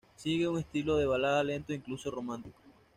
[0.15, 2.59] Sigue un estilo de balada lento e incluso romántico.